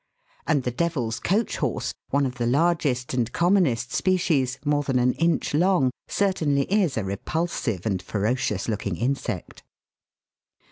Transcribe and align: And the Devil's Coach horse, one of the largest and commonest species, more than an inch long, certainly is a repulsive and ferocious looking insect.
And 0.47 0.63
the 0.63 0.71
Devil's 0.71 1.19
Coach 1.19 1.57
horse, 1.57 1.93
one 2.09 2.25
of 2.25 2.39
the 2.39 2.47
largest 2.47 3.13
and 3.13 3.31
commonest 3.31 3.93
species, 3.93 4.57
more 4.65 4.81
than 4.81 4.97
an 4.97 5.13
inch 5.13 5.53
long, 5.53 5.91
certainly 6.07 6.63
is 6.73 6.97
a 6.97 7.03
repulsive 7.03 7.85
and 7.85 8.01
ferocious 8.01 8.67
looking 8.67 8.97
insect. 8.97 9.61